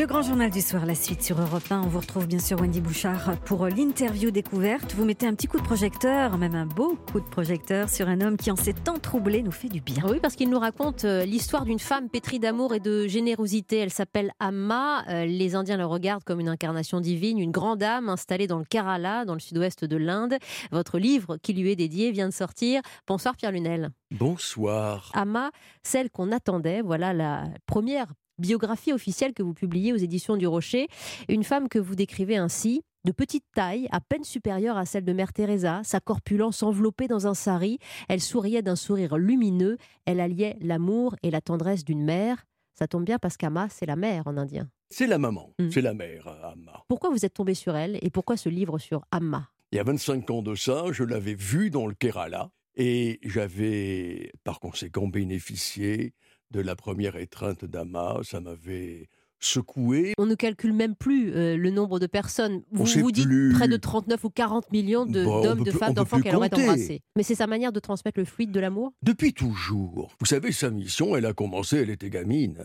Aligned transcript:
Le 0.00 0.06
grand 0.06 0.22
journal 0.22 0.50
du 0.50 0.62
soir, 0.62 0.86
la 0.86 0.94
suite 0.94 1.22
sur 1.22 1.38
Europe 1.38 1.70
1. 1.70 1.82
On 1.82 1.88
vous 1.88 2.00
retrouve 2.00 2.26
bien 2.26 2.38
sûr 2.38 2.58
Wendy 2.58 2.80
Bouchard 2.80 3.38
pour 3.44 3.66
l'interview 3.66 4.30
découverte. 4.30 4.94
Vous 4.94 5.04
mettez 5.04 5.26
un 5.26 5.34
petit 5.34 5.46
coup 5.46 5.58
de 5.58 5.62
projecteur, 5.62 6.38
même 6.38 6.54
un 6.54 6.64
beau 6.64 6.96
coup 7.12 7.20
de 7.20 7.26
projecteur 7.26 7.90
sur 7.90 8.08
un 8.08 8.22
homme 8.22 8.38
qui 8.38 8.50
en 8.50 8.56
s'est 8.56 8.72
tant 8.72 8.98
troublé 8.98 9.42
nous 9.42 9.50
fait 9.50 9.68
du 9.68 9.82
bien. 9.82 10.02
Oui, 10.08 10.18
parce 10.18 10.36
qu'il 10.36 10.48
nous 10.48 10.58
raconte 10.58 11.04
euh, 11.04 11.26
l'histoire 11.26 11.66
d'une 11.66 11.78
femme 11.78 12.08
pétrie 12.08 12.38
d'amour 12.38 12.72
et 12.72 12.80
de 12.80 13.06
générosité. 13.08 13.76
Elle 13.76 13.90
s'appelle 13.90 14.32
Amma. 14.40 15.04
Euh, 15.10 15.26
les 15.26 15.54
Indiens 15.54 15.76
la 15.76 15.84
regardent 15.84 16.24
comme 16.24 16.40
une 16.40 16.48
incarnation 16.48 17.02
divine, 17.02 17.38
une 17.38 17.52
grande 17.52 17.82
âme 17.82 18.08
installée 18.08 18.46
dans 18.46 18.58
le 18.58 18.64
Kerala, 18.64 19.26
dans 19.26 19.34
le 19.34 19.40
sud-ouest 19.40 19.84
de 19.84 19.96
l'Inde. 19.98 20.36
Votre 20.72 20.98
livre 20.98 21.36
qui 21.36 21.52
lui 21.52 21.72
est 21.72 21.76
dédié 21.76 22.10
vient 22.10 22.28
de 22.30 22.32
sortir. 22.32 22.80
Bonsoir 23.06 23.36
Pierre 23.36 23.52
Lunel. 23.52 23.90
Bonsoir. 24.12 25.10
Amma, 25.12 25.50
celle 25.82 26.08
qu'on 26.08 26.32
attendait, 26.32 26.80
voilà 26.80 27.12
la 27.12 27.44
première 27.66 28.06
biographie 28.40 28.92
officielle 28.92 29.32
que 29.34 29.42
vous 29.42 29.54
publiez 29.54 29.92
aux 29.92 29.96
éditions 29.96 30.36
du 30.36 30.46
Rocher. 30.46 30.88
Une 31.28 31.44
femme 31.44 31.68
que 31.68 31.78
vous 31.78 31.94
décrivez 31.94 32.36
ainsi. 32.36 32.82
De 33.04 33.12
petite 33.12 33.46
taille, 33.54 33.88
à 33.92 34.00
peine 34.00 34.24
supérieure 34.24 34.76
à 34.76 34.84
celle 34.84 35.06
de 35.06 35.14
Mère 35.14 35.32
Teresa, 35.32 35.80
sa 35.84 36.00
corpulence 36.00 36.62
enveloppée 36.62 37.08
dans 37.08 37.26
un 37.26 37.32
sari, 37.32 37.78
elle 38.10 38.20
souriait 38.20 38.60
d'un 38.60 38.76
sourire 38.76 39.16
lumineux, 39.16 39.78
elle 40.04 40.20
alliait 40.20 40.58
l'amour 40.60 41.16
et 41.22 41.30
la 41.30 41.40
tendresse 41.40 41.82
d'une 41.82 42.04
mère. 42.04 42.44
Ça 42.74 42.86
tombe 42.86 43.04
bien 43.04 43.18
parce 43.18 43.38
qu'Ama, 43.38 43.68
c'est 43.70 43.86
la 43.86 43.96
mère 43.96 44.26
en 44.26 44.36
indien. 44.36 44.68
C'est 44.90 45.06
la 45.06 45.16
maman, 45.16 45.54
mm. 45.58 45.70
c'est 45.70 45.80
la 45.80 45.94
mère, 45.94 46.28
Amma. 46.42 46.84
Pourquoi 46.88 47.08
vous 47.08 47.24
êtes 47.24 47.32
tombé 47.32 47.54
sur 47.54 47.74
elle 47.74 47.98
et 48.02 48.10
pourquoi 48.10 48.36
ce 48.36 48.50
livre 48.50 48.78
sur 48.78 49.02
Amma 49.10 49.48
Il 49.72 49.76
y 49.76 49.78
a 49.78 49.84
25 49.84 50.28
ans 50.30 50.42
de 50.42 50.54
ça, 50.54 50.84
je 50.90 51.04
l'avais 51.04 51.34
vue 51.34 51.70
dans 51.70 51.86
le 51.86 51.94
Kerala 51.94 52.50
et 52.76 53.18
j'avais 53.22 54.32
par 54.44 54.60
conséquent 54.60 55.08
bénéficié 55.08 56.12
de 56.50 56.60
la 56.60 56.76
première 56.76 57.16
étreinte 57.16 57.64
d'Ama, 57.64 58.20
ça 58.22 58.40
m'avait 58.40 59.08
secoué. 59.40 60.12
On 60.18 60.26
ne 60.26 60.34
calcule 60.34 60.72
même 60.72 60.94
plus 60.94 61.32
euh, 61.34 61.56
le 61.56 61.70
nombre 61.70 61.98
de 61.98 62.06
personnes. 62.06 62.62
Vous 62.70 62.84
vous 62.84 63.10
dites 63.10 63.28
près 63.54 63.68
de 63.68 63.76
39 63.76 64.24
ou 64.24 64.30
40 64.30 64.70
millions 64.70 65.06
d'hommes, 65.06 65.64
de, 65.64 65.70
femmes, 65.70 65.94
d'enfants 65.94 66.20
qu'elle 66.20 66.36
aurait 66.36 66.52
embrassés. 66.52 67.02
Mais 67.16 67.22
c'est 67.22 67.34
sa 67.34 67.46
manière 67.46 67.72
de 67.72 67.80
transmettre 67.80 68.18
le 68.18 68.26
fluide 68.26 68.52
de 68.52 68.60
l'amour? 68.60 68.92
Depuis 69.02 69.32
toujours. 69.32 70.14
Vous 70.20 70.26
savez, 70.26 70.52
sa 70.52 70.70
mission, 70.70 71.16
elle 71.16 71.26
a 71.26 71.32
commencé, 71.32 71.78
elle 71.78 71.90
était 71.90 72.10
gamine. 72.10 72.64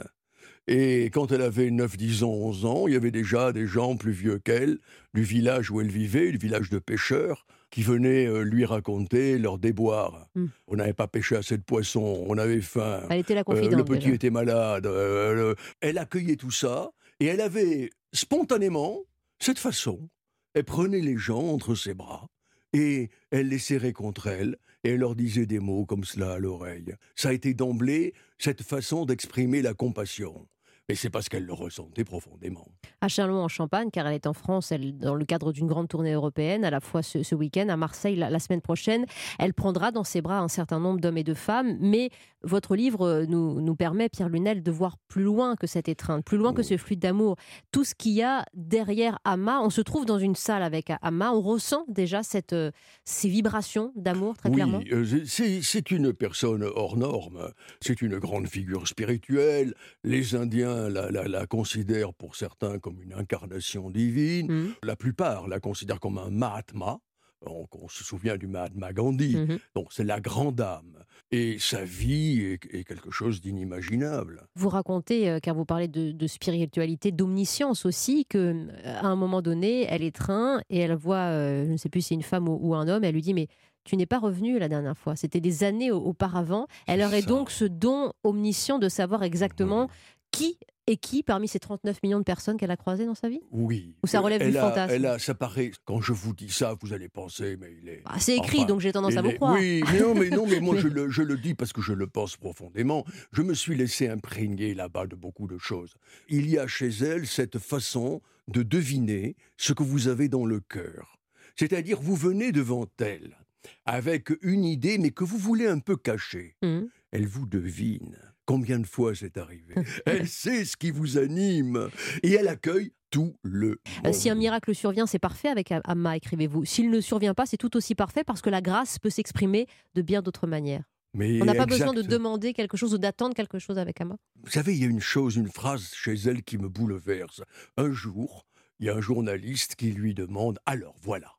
Et 0.68 1.06
quand 1.06 1.32
elle 1.32 1.44
avait 1.44 1.70
9, 1.70 1.96
10 1.96 2.24
ans, 2.24 2.32
11 2.32 2.66
ans, 2.66 2.88
il 2.88 2.94
y 2.94 2.98
avait 2.98 3.12
déjà 3.12 3.54
des 3.54 3.68
gens 3.68 3.96
plus 3.96 4.12
vieux 4.12 4.40
qu'elle, 4.40 4.80
du 5.14 5.22
village 5.22 5.70
où 5.70 5.80
elle 5.80 5.92
vivait, 5.92 6.32
du 6.32 6.38
village 6.38 6.70
de 6.72 6.80
pêcheurs, 6.80 7.46
qui 7.76 7.84
venaient 7.84 8.26
euh, 8.26 8.44
lui 8.44 8.64
raconter 8.64 9.38
leurs 9.38 9.58
déboires. 9.58 10.30
Hmm. 10.34 10.46
On 10.68 10.78
n'avait 10.78 10.94
pas 10.94 11.10
pêché 11.10 11.36
assez 11.36 11.58
de 11.58 11.62
poissons, 11.62 12.24
on 12.26 12.38
avait 12.38 12.62
faim. 12.62 13.04
Elle 13.10 13.20
était 13.20 13.34
la 13.34 13.42
euh, 13.42 13.44
confidente. 13.44 13.74
le 13.74 13.84
petit 13.84 14.12
était 14.12 14.30
malade. 14.30 14.86
Euh, 14.86 15.56
elle 15.82 15.98
accueillait 15.98 16.38
tout 16.38 16.52
ça 16.52 16.92
et 17.20 17.26
elle 17.26 17.42
avait 17.42 17.90
spontanément 18.14 19.02
cette 19.40 19.60
façon. 19.60 20.10
Elle 20.54 20.64
prenait 20.64 21.02
les 21.02 21.18
gens 21.18 21.50
entre 21.50 21.76
ses 21.76 21.94
bras 21.94 22.30
et 22.72 23.10
elle 23.30 23.50
les 23.50 23.60
serrait 23.60 23.92
contre 23.92 24.28
elle 24.28 24.56
et 24.86 24.92
elle 24.92 25.00
leur 25.00 25.14
disait 25.14 25.46
des 25.46 25.60
mots 25.60 25.86
comme 25.86 26.06
cela 26.06 26.36
à 26.36 26.40
l'oreille. 26.40 26.96
Ça 27.14 27.28
a 27.28 27.34
été 27.34 27.54
d'emblée 27.54 28.14
cette 28.38 28.62
façon 28.62 29.04
d'exprimer 29.04 29.62
la 29.62 29.74
compassion. 29.74 30.48
Mais 30.88 30.94
c'est 30.96 31.10
parce 31.10 31.30
qu'elle 31.30 31.46
le 31.46 31.54
ressentait 31.54 32.04
profondément. 32.04 32.68
À 33.02 33.08
Châlons 33.08 33.42
en 33.42 33.48
Champagne, 33.48 33.90
car 33.92 34.06
elle 34.06 34.14
est 34.14 34.28
en 34.28 34.34
France, 34.34 34.72
elle, 34.72 34.96
dans 34.98 35.16
le 35.16 35.26
cadre 35.26 35.52
d'une 35.52 35.66
grande 35.66 35.88
tournée 35.88 36.14
européenne, 36.14 36.64
à 36.64 36.70
la 36.70 36.80
fois 36.80 37.02
ce, 37.02 37.34
week-end, 37.34 37.70
à 37.70 37.78
Marseille 37.78 38.16
la, 38.16 38.40
semaine 38.40 38.62
prochaine, 38.62 39.06
elle 39.40 39.56
prendra 39.56 39.92
dans 39.92 40.04
ses 40.04 40.22
bras 40.22 40.40
un 40.40 40.48
certain 40.48 40.80
nombre 40.80 41.00
d'hommes 41.00 41.18
et 41.18 41.24
de 41.24 41.34
femmes. 41.34 41.78
Mais 41.80 42.12
votre 42.44 42.76
livre 42.76 43.02
euh, 43.02 43.26
nous, 43.26 43.62
nous 43.62 43.76
permet, 43.76 44.10
Pierre 44.10 44.30
Lunel, 44.30 44.62
de 44.62 44.72
voir 44.72 44.98
plus 45.08 45.24
loin 45.24 45.56
que 45.56 45.66
cette 45.66 45.90
étreinte, 45.90 46.24
plus 46.24 46.38
loin 46.38 46.54
que 46.54 46.62
ce 46.62 46.78
fluide 46.78 47.00
d'amour. 47.00 47.36
Tout 47.72 47.84
ce 47.84 47.96
qu'il 47.96 48.12
y 48.12 48.22
a 48.22 48.46
derrière 48.54 49.18
Amma, 49.24 49.62
on 49.62 49.72
se 49.72 49.82
trouve 49.82 50.06
dans 50.06 50.20
une 50.20 50.36
salle 50.36 50.62
avec 50.62 50.92
Amma, 51.02 51.32
on 51.32 51.42
ressent 51.42 51.86
déjà 51.88 52.22
cette, 52.22 52.54
euh, 52.54 52.70
ces 53.06 53.30
vibrations 53.30 53.92
d'amour 53.96 54.38
très 54.38 54.52
clairement. 54.52 54.78
Oui, 54.78 54.90
euh, 54.92 55.26
c'est 55.26 55.90
une 55.90 56.14
personne 56.14 56.64
hors 56.64 56.96
norme. 56.96 57.52
C'est 57.82 58.04
une 58.04 58.20
grande 58.20 58.48
figure 58.48 58.88
spirituelle. 58.88 59.74
Les 60.04 60.36
Indiens 60.36 60.75
la, 60.90 61.48
considère 61.48 62.14
pour 62.14 62.36
certains 62.36 62.80
comme 62.80 63.02
une 63.02 63.14
incarnation 63.14 63.90
divine, 63.90 64.52
mmh. 64.52 64.76
la 64.84 64.96
plupart 64.96 65.48
la 65.48 65.60
considèrent 65.60 66.00
comme 66.00 66.18
un 66.18 66.30
Mahatma. 66.30 67.00
On 67.48 67.88
se 67.88 68.04
souvient 68.04 68.38
du 68.38 68.48
Mahatma 68.48 68.94
Gandhi. 68.94 69.36
Mmh 69.36 69.60
Donc, 69.76 69.88
c'est 69.92 70.04
la 70.04 70.20
grande 70.20 70.60
âme. 70.62 71.04
Et 71.32 71.58
sa 71.60 71.84
vie 71.84 72.58
est, 72.72 72.84
quelque 72.84 73.12
chose 73.12 73.42
d'inimaginable. 73.42 74.48
Vous 74.56 74.70
racontez, 74.70 75.30
euh, 75.30 75.40
car 75.40 75.56
vous 75.56 75.66
parlez 75.66 75.88
de, 75.88 76.28
spiritualité, 76.28 77.12
d'omniscience 77.12 77.86
aussi, 77.86 78.26
qu'à 78.26 78.38
euh, 78.38 78.68
un 79.02 79.16
moment 79.16 79.42
donné, 79.42 79.86
elle 79.90 80.04
est 80.04 80.16
train 80.16 80.62
et 80.70 80.80
elle 80.80 80.96
voit, 80.96 81.30
euh, 81.32 81.66
je 81.66 81.72
ne 81.72 81.78
sais 81.78 81.90
plus 81.90 82.02
si 82.02 82.10
c'est 82.10 82.16
une 82.16 82.24
femme 82.24 82.48
ou, 82.48 82.76
un 82.76 82.88
homme, 82.88 83.04
elle 83.04 83.14
lui 83.14 83.22
dit 83.22 83.34
Mais 83.34 83.48
tu 83.86 83.98
n'es 83.98 84.06
pas 84.06 84.20
revenu 84.20 84.60
la 84.60 84.68
dernière 84.68 84.98
fois. 84.98 85.16
C'était 85.16 85.42
des 85.42 85.64
années 85.64 85.92
auparavant. 85.92 86.68
Elle 86.88 87.02
aurait 87.02 87.22
donc 87.22 87.52
ce 87.52 87.66
don 87.66 88.12
omniscient 88.24 88.80
de 88.80 88.90
savoir 88.90 89.24
exactement 89.24 89.90
qui 90.36 90.60
et 90.88 90.98
qui 90.98 91.24
parmi 91.24 91.48
ces 91.48 91.60
39 91.60 92.04
millions 92.04 92.20
de 92.20 92.24
personnes 92.24 92.58
qu'elle 92.58 92.72
a 92.72 92.78
croisées 92.78 93.06
dans 93.06 93.16
sa 93.16 93.28
vie? 93.28 93.42
Oui. 93.52 93.96
Ou 94.04 94.08
ça 94.08 94.20
relève 94.20 94.46
du 94.46 94.54
fantasme? 94.54 94.94
elle 94.94 95.06
a, 95.06 95.18
Ça 95.18 95.34
paraît, 95.34 95.72
quand 95.86 96.02
je 96.02 96.14
vous 96.14 96.34
dis 96.34 96.52
ça, 96.52 96.76
vous 96.80 96.94
allez 96.94 97.10
penser, 97.10 97.58
mais 97.60 97.76
il 97.82 97.90
est. 97.90 98.04
Bah, 98.06 98.16
c'est 98.20 98.36
écrit, 98.36 98.66
donc 98.66 98.82
j'ai 98.82 98.92
tendance 98.92 99.18
à 99.18 99.22
vous 99.22 99.32
croire. 99.32 99.56
Oui, 99.56 99.84
mais 99.92 100.00
non, 100.00 100.14
mais, 100.14 100.30
non, 100.30 100.46
mais 100.48 100.60
moi 100.60 100.76
Je, 100.80 100.88
le, 100.88 101.10
je 101.10 101.24
le 101.24 101.38
dis 101.38 101.56
parce 101.56 101.74
que 101.74 101.82
je 101.82 101.94
le 101.94 102.06
pense 102.06 102.38
profondément. 102.38 103.06
Je 103.32 103.42
me 103.42 103.54
suis 103.54 103.76
laissé 103.76 104.08
imprégner 104.08 104.74
là-bas 104.74 105.08
de 105.08 105.16
beaucoup 105.16 105.48
de 105.48 105.58
choses. 105.58 105.96
Il 106.30 106.50
y 106.50 106.60
a 106.60 106.68
chez 106.68 106.90
elle 106.90 107.26
cette 107.26 107.58
façon 107.58 108.22
de 108.48 108.62
deviner 108.62 109.36
ce 109.58 109.74
que 109.74 109.84
vous 109.84 110.08
avez 110.08 110.28
dans 110.30 110.46
le 110.46 110.60
cœur. 110.60 111.18
C'est-à-dire, 111.56 112.00
vous 112.00 112.16
venez 112.16 112.52
devant 112.52 112.86
elle 113.00 113.38
avec 113.86 114.32
une 114.42 114.66
idée, 114.66 114.98
mais 115.00 115.10
que 115.10 115.24
vous 115.24 115.38
voulez 115.38 115.68
un 115.68 115.80
peu 115.80 115.96
cacher. 115.96 116.56
Mmh. 116.62 116.82
Elle 117.12 117.28
vous 117.28 117.48
devine. 117.48 118.18
Combien 118.46 118.80
de 118.80 118.88
fois 118.88 119.16
c'est 119.16 119.38
arrivé? 119.38 119.76
Elle 120.06 120.28
sait 120.28 120.66
ce 120.66 120.78
qui 120.78 120.92
vous 120.92 121.18
anime 121.18 121.90
et 122.22 122.34
elle 122.34 122.48
accueille 122.48 122.92
tout 123.10 123.36
le 123.44 123.80
euh, 124.06 124.12
Si 124.12 124.30
un 124.30 124.36
miracle 124.36 124.76
survient, 124.76 125.08
c'est 125.08 125.20
parfait 125.20 125.48
avec 125.48 125.74
Amma, 125.84 126.18
écrivez-vous. 126.18 126.66
S'il 126.66 126.90
ne 126.90 127.02
survient 127.02 127.34
pas, 127.34 127.46
c'est 127.46 127.58
tout 127.58 127.76
aussi 127.78 127.96
parfait 127.96 128.24
parce 128.24 128.42
que 128.42 128.50
la 128.50 128.62
grâce 128.62 129.00
peut 129.00 129.10
s'exprimer 129.10 129.68
de 129.96 130.02
bien 130.02 130.22
d'autres 130.22 130.48
manières. 130.48 130.84
Mais 131.14 131.42
On 131.42 131.46
n'a 131.46 131.56
pas 131.56 131.66
besoin 131.66 131.94
de 131.94 132.02
demander 132.02 132.54
quelque 132.54 132.76
chose 132.76 132.94
ou 132.94 132.98
d'attendre 132.98 133.34
quelque 133.34 133.58
chose 133.58 133.78
avec 133.78 134.02
Amma. 134.02 134.18
Vous 134.44 134.52
savez, 134.52 134.76
il 134.76 134.82
y 134.82 134.84
a 134.84 134.90
une 134.90 135.00
chose, 135.00 135.38
une 135.38 135.50
phrase 135.50 135.92
chez 135.94 136.14
elle 136.14 136.44
qui 136.44 136.58
me 136.58 136.68
bouleverse. 136.68 137.42
Un 137.78 137.94
jour, 137.94 138.46
il 138.80 138.88
y 138.88 138.90
a 138.90 138.96
un 138.96 139.02
journaliste 139.02 139.76
qui 139.76 139.92
lui 139.92 140.14
demande 140.14 140.60
Alors 140.66 140.96
voilà, 141.02 141.32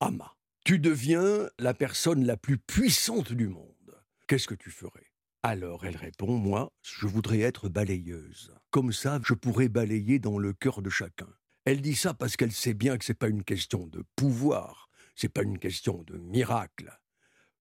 Amma, 0.00 0.34
tu 0.64 0.80
deviens 0.80 1.48
la 1.60 1.74
personne 1.74 2.26
la 2.26 2.36
plus 2.36 2.58
puissante 2.58 3.32
du 3.32 3.46
monde. 3.46 3.70
Qu'est-ce 4.26 4.48
que 4.48 4.54
tu 4.54 4.70
ferais? 4.70 5.09
Alors 5.42 5.86
elle 5.86 5.96
répond, 5.96 6.36
moi, 6.36 6.72
je 6.82 7.06
voudrais 7.06 7.40
être 7.40 7.68
balayeuse. 7.68 8.52
Comme 8.70 8.92
ça, 8.92 9.18
je 9.24 9.34
pourrais 9.34 9.68
balayer 9.68 10.18
dans 10.18 10.38
le 10.38 10.52
cœur 10.52 10.82
de 10.82 10.90
chacun. 10.90 11.28
Elle 11.64 11.80
dit 11.80 11.94
ça 11.94 12.14
parce 12.14 12.36
qu'elle 12.36 12.52
sait 12.52 12.74
bien 12.74 12.98
que 12.98 13.04
c'est 13.04 13.14
pas 13.14 13.28
une 13.28 13.44
question 13.44 13.86
de 13.86 14.04
pouvoir, 14.16 14.90
c'est 15.14 15.28
pas 15.28 15.42
une 15.42 15.58
question 15.58 16.02
de 16.06 16.18
miracle. 16.18 16.98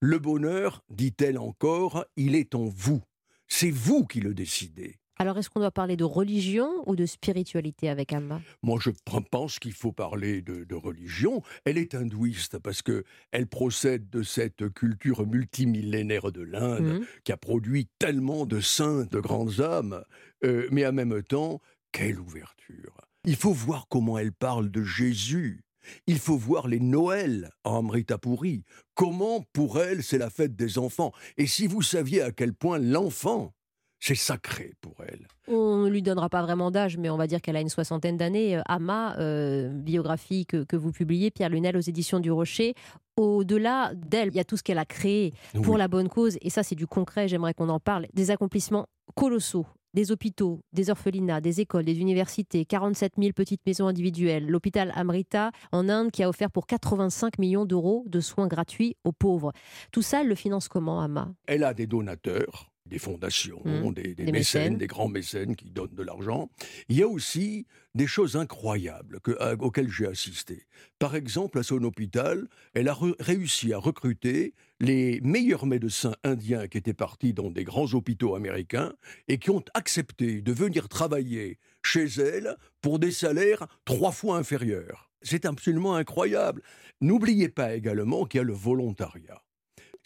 Le 0.02 0.20
bonheur, 0.20 0.84
dit-elle 0.90 1.38
encore, 1.38 2.06
il 2.16 2.36
est 2.36 2.56
en 2.56 2.66
vous. 2.66 3.02
C'est 3.48 3.72
vous 3.72 4.06
qui 4.06 4.22
le 4.22 4.34
décidez. 4.34 5.00
Alors, 5.22 5.38
est-ce 5.38 5.50
qu'on 5.50 5.60
doit 5.60 5.70
parler 5.70 5.98
de 5.98 6.06
religion 6.06 6.72
ou 6.86 6.96
de 6.96 7.06
spiritualité 7.06 7.90
avec 7.90 8.14
Amma 8.14 8.42
Moi, 8.64 8.80
je 8.82 8.90
pense 9.30 9.60
qu'il 9.60 9.74
faut 9.74 9.92
parler 9.92 10.42
de, 10.42 10.76
religion. 10.76 11.44
Elle 11.66 11.78
est 11.78 11.94
hindouiste 11.94 12.58
parce 12.58 12.82
que 12.82 13.04
elle 13.32 13.48
procède 13.48 14.10
de 14.10 14.24
cette 14.24 14.74
culture 14.74 15.28
multimillénaire 15.28 16.32
de 16.32 16.42
l'Inde 16.42 17.02
mmh. 17.02 17.06
qui 17.26 17.34
a 17.34 17.38
produit 17.38 17.90
tellement 18.00 18.46
de 18.46 18.62
saints, 18.62 19.08
de 19.12 19.20
grandes 19.20 19.60
âmes. 19.60 20.02
Euh, 20.46 20.70
mais 20.72 20.88
en 20.88 20.94
même 20.94 21.22
temps, 21.22 21.60
quelle 21.92 22.22
ouverture 22.22 22.96
Il 23.26 23.36
faut 23.36 23.52
voir 23.52 23.88
comment 23.90 24.18
elle 24.18 24.32
parle 24.32 24.72
de 24.72 24.84
Jésus. 24.84 25.66
Il 26.08 26.20
faut 26.20 26.38
voir 26.38 26.70
les 26.70 26.80
Noëls 26.80 27.50
en 27.66 27.80
Amritapuri. 27.80 28.64
Comment, 28.94 29.44
pour 29.52 29.82
elle, 29.82 30.02
c'est 30.02 30.18
la 30.18 30.30
fête 30.30 30.56
des 30.56 30.78
enfants. 30.78 31.12
Et 31.36 31.46
si 31.46 31.68
vous 31.68 31.82
saviez 31.82 32.22
à 32.22 32.32
quel 32.32 32.54
point 32.54 32.80
l'enfant 32.80 33.54
c'est 34.00 34.16
sacré 34.16 34.74
pour 34.82 34.96
elle. 35.08 35.28
On 35.48 35.84
ne 35.84 35.90
lui 35.90 36.02
donnera 36.02 36.30
pas 36.30 36.42
vraiment 36.42 36.72
d'âge, 36.72 36.98
mais 36.98 37.10
on 37.10 37.18
va 37.18 37.28
dire 37.28 37.42
qu'elle 37.42 37.56
a 37.56 37.62
une 37.62 37.70
soixantaine 37.70 38.18
d'années. 38.18 38.58
Euh, 38.58 38.62
Ama, 38.68 39.18
euh, 39.20 39.70
biographie 39.70 40.46
que, 40.46 40.76
vous 40.76 40.92
publiez, 40.92 41.32
Pierre 41.32 41.50
Lunel 41.50 41.76
aux 41.76 41.82
éditions 41.82 42.20
du 42.20 42.32
Rocher. 42.32 42.76
Au-delà 43.18 43.92
d'elle, 43.96 44.30
il 44.30 44.36
y 44.36 44.40
a 44.40 44.46
tout 44.46 44.56
ce 44.56 44.64
qu'elle 44.64 44.78
a 44.78 44.86
créé 44.86 45.34
pour 45.64 45.78
la 45.78 45.90
bonne 45.90 46.08
cause, 46.08 46.38
et 46.42 46.50
ça 46.50 46.64
c'est 46.64 46.76
du 46.76 46.88
concret, 46.88 47.28
j'aimerais 47.28 47.54
qu'on 47.54 47.68
en 47.68 47.80
parle, 47.80 48.08
des 48.14 48.32
accomplissements 48.32 48.88
colossaux 49.14 49.66
des 49.94 50.12
hôpitaux, 50.12 50.62
des 50.74 50.90
orphelinats, 50.90 51.42
des 51.42 51.62
écoles, 51.62 51.86
des 51.86 52.00
universités, 52.00 52.66
47 52.66 53.14
000 53.18 53.34
petites 53.34 53.66
maisons 53.66 53.88
individuelles, 53.88 54.48
l'hôpital 54.48 54.92
Amrita 54.96 55.52
en 55.72 55.90
Inde 55.90 56.12
qui 56.12 56.24
a 56.24 56.30
offert 56.30 56.52
pour 56.52 56.68
85 56.68 57.40
millions 57.40 57.66
d'euros 57.66 58.04
de 58.08 58.20
soins 58.20 58.48
gratuits 58.48 58.96
aux 59.04 59.12
pauvres. 59.12 59.52
Tout 59.92 60.02
ça, 60.02 60.22
elle 60.22 60.28
le 60.28 60.36
finance 60.36 60.68
comment, 60.68 61.02
Ama? 61.02 61.34
Elle 61.48 61.64
a 61.64 61.74
des 61.74 61.88
donateurs 61.88 62.72
des 62.90 63.00
fondations, 63.00 63.62
Mmh. 63.64 63.94
des, 63.94 64.04
des 64.16 64.26
Des 64.26 64.32
mécènes, 64.32 64.62
mécènes. 64.64 64.78
des 64.78 64.88
grands 64.88 65.08
mécènes 65.08 65.56
qui 65.56 65.70
donnent 65.70 65.94
de 65.96 66.04
l'argent. 66.04 66.50
Il 66.90 66.98
y 66.98 67.04
a 67.04 67.08
aussi 67.08 67.66
des 67.96 68.08
choses 68.08 68.36
incroyables 68.36 69.20
que- 69.22 69.38
à- 69.40 69.54
auxquelles 69.54 69.90
j'ai 69.90 70.08
assisté. 70.08 70.66
Par 71.00 71.16
exemple, 71.16 71.58
à 71.60 71.64
son 71.64 71.82
hôpital, 71.84 72.48
elle 72.74 72.90
a 72.90 72.98
réussi 73.20 73.72
à 73.74 73.78
recruter 73.78 74.54
les 74.80 75.20
meilleurs 75.22 75.66
médecins 75.66 76.16
indiens 76.24 76.68
qui 76.68 76.78
étaient 76.78 76.94
partis 76.94 77.34
dans 77.34 77.50
des 77.52 77.64
grands 77.64 77.92
hôpitaux 77.94 78.36
américains 78.36 78.94
et 79.28 79.38
qui 79.38 79.50
ont 79.52 79.64
accepté 79.74 80.42
de 80.42 80.52
venir 80.52 80.90
travailler 80.90 81.60
chez 81.84 82.06
elle 82.06 82.58
pour 82.82 83.00
des 83.00 83.12
salaires 83.12 83.68
trois 83.86 84.12
fois 84.12 84.38
inférieurs. 84.38 85.10
C'est 85.22 85.46
absolument 85.46 85.96
incroyable. 85.96 86.62
N'oubliez 87.02 87.50
pas 87.50 87.76
également 87.76 88.26
qu'il 88.26 88.38
y 88.38 88.42
a 88.42 88.44
le 88.46 88.54
volontariat. 88.54 89.42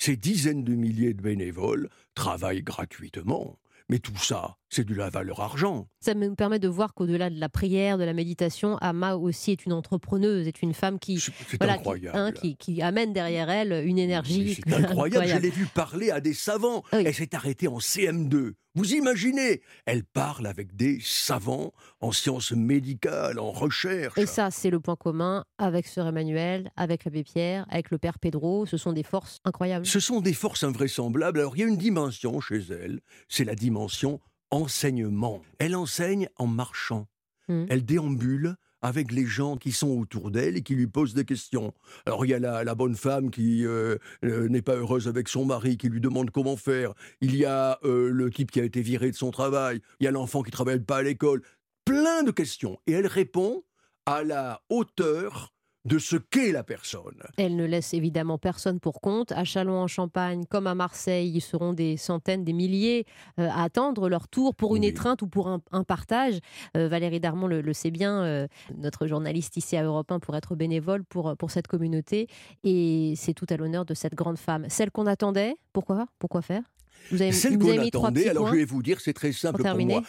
Ces 0.06 0.18
dizaines 0.18 0.66
de 0.66 0.76
milliers 0.76 1.14
de 1.14 1.22
bénévoles 1.22 1.90
travaillent 2.14 2.62
gratuitement. 2.62 3.58
Mais 3.88 4.00
tout 4.00 4.18
ça, 4.18 4.58
c'est 4.74 4.84
de 4.86 4.94
la 4.96 5.10
valeur 5.10 5.40
argent. 5.42 5.88
Ça 6.00 6.14
me 6.16 6.34
permet 6.36 6.60
de 6.60 6.68
voir 6.68 6.94
qu'au-delà 6.94 7.30
de 7.30 7.40
la 7.40 7.50
prière, 7.50 7.98
de 7.98 8.04
la 8.04 8.14
méditation, 8.14 8.78
Ama 8.82 9.16
aussi 9.16 9.52
est 9.52 9.66
une 9.66 9.74
entrepreneuse, 9.74 10.48
est 10.48 10.62
une 10.62 10.74
femme 10.74 11.00
qui, 11.00 11.24
voilà, 11.60 11.74
qui, 11.76 11.80
incroyable. 11.80 12.18
hein, 12.18 12.32
qui- 12.32 12.56
qui 12.58 12.82
amène 12.82 13.14
derrière 13.14 13.50
elle 13.50 13.86
une 13.86 13.98
énergie. 14.00 14.56
C'est 14.56 14.74
incroyable. 14.74 15.28
Je 15.28 15.38
l'ai 15.38 15.50
vu 15.50 15.66
parler 15.68 16.12
à 16.12 16.20
des 16.20 16.34
savants. 16.34 16.84
Oui. 16.94 17.04
Elle 17.06 17.14
s'est 17.14 17.36
arrêtée 17.36 17.68
en 17.68 17.80
CM2. 17.80 18.54
Vous 18.76 18.94
imaginez? 18.96 19.62
Elle 19.86 20.04
parle 20.04 20.48
avec 20.48 20.76
des 20.76 20.98
savants 21.04 21.74
en 22.02 22.12
sciences 22.12 22.54
médicales, 22.54 23.38
en 23.38 23.52
recherche. 23.52 24.18
Et 24.18 24.26
ça, 24.26 24.50
c'est 24.50 24.72
le 24.72 24.80
point 24.80 24.96
commun 24.96 25.46
avec 25.60 25.86
Sœur 25.86 26.08
Emmanuel, 26.08 26.72
avec 26.76 27.06
l'abbé 27.06 27.24
Pierre, 27.24 27.68
avec 27.70 27.92
le 27.92 28.00
Père 28.00 28.18
Pedro. 28.18 28.66
Ce 28.66 28.78
sont 28.78 28.92
des 28.92 29.04
forces 29.04 29.40
incroyables. 29.46 29.86
Ce 29.86 30.00
sont 30.00 30.22
des 30.22 30.34
forces 30.34 30.64
invraisemblables. 30.64 31.40
Alors, 31.40 31.56
il 31.56 31.60
y 31.60 31.64
a 31.64 31.68
une 31.68 31.78
dimension 31.78 32.40
chez 32.42 32.62
elle, 32.72 33.02
c'est 33.30 33.44
la 33.46 33.54
dimension 33.54 34.20
enseignement. 34.54 35.42
Elle 35.58 35.76
enseigne 35.76 36.30
en 36.38 36.48
marchant. 36.48 37.08
Mm. 37.48 37.66
Elle 37.70 37.86
déambule 37.86 38.56
avec 38.82 39.12
les 39.12 39.26
gens 39.26 39.56
qui 39.58 39.72
sont 39.72 39.98
autour 39.98 40.30
d'elle 40.30 40.58
et 40.58 40.62
qui 40.62 40.76
lui 40.76 40.88
posent 40.88 41.14
des 41.14 41.24
questions. 41.24 41.74
Alors, 42.06 42.26
il 42.26 42.30
y 42.30 42.34
a 42.34 42.40
la, 42.40 42.64
la 42.64 42.76
bonne 42.76 42.96
femme 42.96 43.32
qui 43.32 43.66
euh, 43.66 43.98
euh, 44.26 44.50
n'est 44.50 44.62
pas 44.62 44.76
heureuse 44.76 45.08
avec 45.08 45.30
son 45.30 45.46
mari, 45.46 45.78
qui 45.78 45.88
lui 45.88 46.02
demande 46.02 46.32
comment 46.32 46.58
faire. 46.58 46.94
Il 47.22 47.36
y 47.36 47.46
a 47.46 47.80
euh, 47.86 48.10
le 48.10 48.30
type 48.30 48.52
qui 48.52 48.60
a 48.60 48.64
été 48.64 48.82
viré 48.82 49.10
de 49.10 49.16
son 49.16 49.32
travail. 49.32 49.82
Il 50.00 50.04
y 50.04 50.08
a 50.08 50.12
l'enfant 50.12 50.44
qui 50.44 50.52
travaille 50.52 50.82
pas 50.82 50.98
à 50.98 51.04
l'école. 51.04 51.42
Plein 51.86 52.24
de 52.24 52.32
questions. 52.32 52.78
Et 52.86 52.92
elle 52.92 53.08
répond 53.08 53.64
à 54.06 54.24
la 54.24 54.62
hauteur 54.70 55.54
de 55.86 56.00
ce 56.00 56.16
qu'est 56.16 56.52
la 56.52 56.64
personne. 56.64 57.22
Elle 57.38 57.56
ne 57.56 57.66
laisse 57.66 57.94
évidemment 57.94 58.38
personne 58.38 58.80
pour 58.80 59.02
compte. 59.02 59.32
À 59.34 59.44
Châlons-en-Champagne, 59.44 60.46
comme 60.50 60.66
à 60.68 60.76
Marseille, 60.76 61.32
ils 61.36 61.42
seront 61.42 61.74
des 61.74 61.98
centaines, 61.98 62.44
des 62.44 62.54
milliers 62.54 63.06
euh, 63.40 63.50
à 63.50 63.64
attendre 63.64 64.08
leur 64.10 64.28
tour 64.30 64.56
pour 64.56 64.76
une 64.76 64.84
Oui. 64.84 64.90
étreinte 64.90 65.22
ou 65.22 65.28
pour 65.28 65.50
un, 65.50 65.62
un 65.72 65.84
partage. 65.84 66.40
Euh, 66.78 66.88
Valérie 66.88 67.20
Darmon 67.20 67.48
le, 67.48 67.62
le 67.62 67.74
sait 67.74 67.92
bien, 67.92 68.24
euh, 68.24 68.48
notre 68.78 69.08
journaliste 69.08 69.58
ici 69.58 69.76
à 69.76 69.84
Europe 69.84 70.12
1 70.12 70.20
pour 70.20 70.36
être 70.38 70.56
bénévole 70.56 71.04
pour, 71.04 71.36
pour 71.38 71.52
cette 71.52 71.68
communauté. 71.68 72.28
Et 72.64 73.14
c'est 73.18 73.34
tout 73.34 73.48
à 73.50 73.58
l'honneur 73.58 73.84
de 73.86 73.94
cette 73.94 74.16
grande 74.16 74.38
femme. 74.38 74.66
Celle 74.70 74.90
qu'on 74.92 75.06
attendait, 75.06 75.56
pourquoi? 75.74 76.06
Pourquoi 76.20 76.42
faire? 76.42 76.64
Vous 77.12 77.22
avez, 77.22 77.32
Celle 77.32 77.58
qu'on 77.58 77.78
attendait, 77.78 78.30
alors 78.30 78.48
je 78.48 78.56
vais 78.56 78.66
vous 78.66 78.82
dire, 78.84 79.00
c'est 79.02 79.14
très 79.14 79.32
simple 79.32 79.64
pour, 79.64 79.86
moi. 79.86 80.04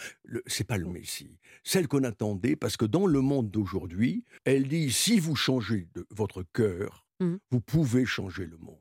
C'est 0.47 0.63
pas 0.65 0.77
le 0.77 0.87
Messie. 0.87 1.37
Celle 1.63 1.87
qu'on 1.87 2.03
attendait, 2.03 2.55
parce 2.55 2.77
que 2.77 2.85
dans 2.85 3.05
le 3.07 3.21
monde 3.21 3.49
d'aujourd'hui, 3.49 4.23
elle 4.43 4.67
dit 4.67 4.91
si 4.91 5.19
vous 5.19 5.35
changez 5.35 5.87
de 5.93 6.05
votre 6.11 6.43
cœur, 6.53 7.05
Mhm. 7.21 7.39
vous 7.49 7.61
pouvez 7.61 8.05
changer 8.05 8.45
le 8.45 8.57
monde. 8.57 8.75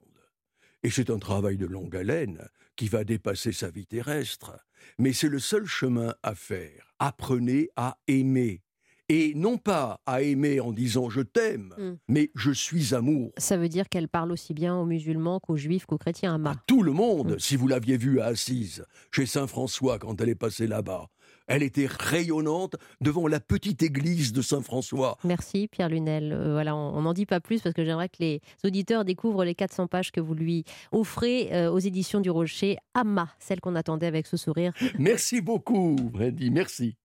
Et 0.82 0.90
c'est 0.90 1.08
un 1.10 1.18
travail 1.18 1.56
de 1.56 1.66
longue 1.66 1.94
haleine 1.96 2.48
qui 2.76 2.88
va 2.88 3.04
dépasser 3.04 3.52
sa 3.52 3.70
vie 3.70 3.86
terrestre. 3.86 4.58
Mais 4.98 5.12
c'est 5.12 5.28
le 5.28 5.38
seul 5.38 5.64
chemin 5.66 6.14
à 6.22 6.34
faire. 6.34 6.92
Apprenez 6.98 7.70
à 7.76 7.96
aimer. 8.08 8.63
Et 9.10 9.32
non 9.34 9.58
pas 9.58 10.00
à 10.06 10.22
aimer 10.22 10.60
en 10.60 10.72
disant 10.72 11.10
je 11.10 11.20
t'aime, 11.20 11.74
Mhm. 11.76 11.96
mais 12.08 12.30
je 12.34 12.50
suis 12.50 12.94
amour. 12.94 13.32
Ça 13.36 13.56
veut 13.58 13.68
dire 13.68 13.88
qu'elle 13.88 14.08
parle 14.08 14.32
aussi 14.32 14.54
bien 14.54 14.76
aux 14.76 14.86
musulmans 14.86 15.40
qu'aux 15.40 15.56
juifs 15.56 15.84
qu'aux 15.86 15.98
chrétiens, 15.98 16.42
à 16.46 16.54
tout 16.66 16.82
le 16.82 16.92
monde. 16.92 17.32
Mm. 17.34 17.38
Si 17.38 17.56
vous 17.56 17.68
l'aviez 17.68 17.96
vue 17.98 18.20
à 18.20 18.26
Assise, 18.26 18.84
chez 19.10 19.26
Saint 19.26 19.46
François, 19.46 19.98
quand 19.98 20.20
elle 20.20 20.30
est 20.30 20.34
passée 20.34 20.66
là-bas, 20.66 21.08
elle 21.46 21.62
était 21.62 21.86
rayonnante 21.88 22.76
devant 23.02 23.26
la 23.28 23.40
petite 23.40 23.82
église 23.82 24.32
de 24.32 24.40
Saint 24.40 24.62
François. 24.62 25.18
Merci 25.24 25.68
Pierre 25.68 25.90
Lunel. 25.90 26.32
Euh, 26.32 26.52
voilà, 26.52 26.74
on 26.74 27.02
n'en 27.02 27.12
dit 27.12 27.26
pas 27.26 27.40
plus 27.40 27.60
parce 27.60 27.74
que 27.74 27.84
j'aimerais 27.84 28.08
que 28.08 28.16
les 28.20 28.40
auditeurs 28.64 29.04
découvrent 29.04 29.44
les 29.44 29.54
400 29.54 29.86
pages 29.86 30.10
que 30.12 30.20
vous 30.20 30.34
lui 30.34 30.64
offrez 30.92 31.52
euh, 31.52 31.70
aux 31.70 31.78
éditions 31.78 32.20
du 32.20 32.30
Rocher. 32.30 32.78
Amma, 32.94 33.28
celle 33.38 33.60
qu'on 33.60 33.74
attendait 33.74 34.06
avec 34.06 34.26
ce 34.26 34.36
sourire. 34.38 34.72
Merci 34.98 35.40
beaucoup, 35.42 35.96
Brandy, 35.96 36.50
merci. 36.50 36.92